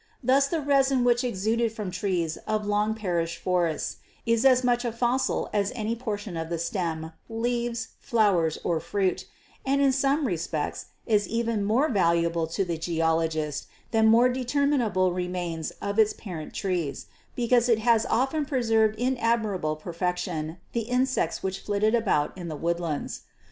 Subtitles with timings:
[0.23, 4.91] Thus the resin which exuded from trees of long perished forests is as much a
[4.91, 9.27] fossil as any portion of the stem, leaves, flowers or fruit,
[9.63, 15.69] and in some respects is even more valuable to the geologist than more determinable remains
[15.83, 17.05] of its parent trees,
[17.35, 22.55] because it has often preserved in admirable perfection the insects which flitted about in the
[22.57, 23.21] woodlands.